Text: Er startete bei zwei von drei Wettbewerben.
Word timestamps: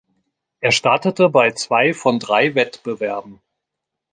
Er 0.61 0.71
startete 0.71 1.29
bei 1.29 1.51
zwei 1.51 1.93
von 1.93 2.17
drei 2.17 2.55
Wettbewerben. 2.55 3.39